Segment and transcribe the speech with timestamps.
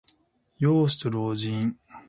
[0.57, 1.77] 幼子と老人。